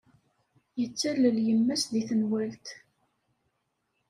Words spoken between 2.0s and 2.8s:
tenwalt.